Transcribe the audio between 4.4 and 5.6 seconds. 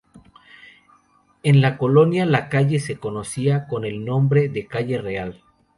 de "calle Real".